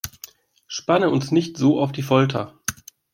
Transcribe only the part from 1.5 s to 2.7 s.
so auf die Folter!